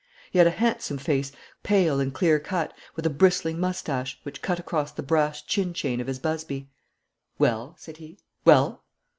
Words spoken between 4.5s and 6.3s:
across the brass chin chain of his